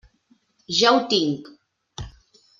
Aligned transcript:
Ja 0.77 0.93
ho 0.95 1.03
tinc! 1.13 1.53